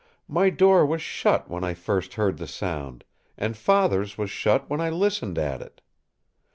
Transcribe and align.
My 0.27 0.49
door 0.49 0.83
was 0.83 0.99
shut 0.99 1.47
when 1.47 1.63
I 1.63 1.75
first 1.75 2.15
heard 2.15 2.39
the 2.39 2.47
sound; 2.47 3.03
and 3.37 3.55
Father's 3.55 4.17
was 4.17 4.31
shut 4.31 4.67
when 4.67 4.81
I 4.81 4.89
listened 4.89 5.37
at 5.37 5.61
it. 5.61 5.79